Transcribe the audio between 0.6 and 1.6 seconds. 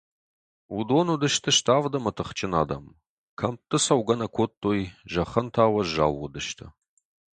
Уыдон уыдысты